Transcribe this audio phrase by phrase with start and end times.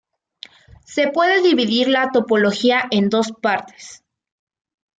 [0.83, 4.03] Se puede dividir la topología en dos partes.